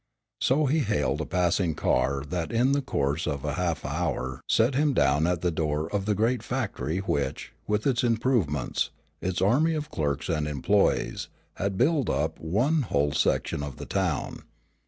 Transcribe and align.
So 0.39 0.65
he 0.65 0.79
hailed 0.79 1.21
a 1.21 1.27
passing 1.27 1.75
car 1.75 2.23
that 2.27 2.51
in 2.51 2.71
the 2.71 2.81
course 2.81 3.27
of 3.27 3.45
a 3.45 3.53
half 3.53 3.85
hour 3.85 4.41
set 4.49 4.73
him 4.73 4.95
down 4.95 5.27
at 5.27 5.41
the 5.41 5.51
door 5.51 5.93
of 5.93 6.05
the 6.05 6.15
great 6.15 6.41
factory 6.41 6.97
which, 6.97 7.53
with 7.67 7.85
its 7.85 8.03
improvements, 8.03 8.89
its 9.21 9.43
army 9.43 9.75
of 9.75 9.91
clerks 9.91 10.27
and 10.27 10.47
employees, 10.47 11.27
had 11.57 11.77
built 11.77 12.09
up 12.09 12.39
one 12.39 12.81
whole 12.81 13.11
section 13.11 13.61
of 13.61 13.77
the 13.77 13.85
town. 13.85 14.41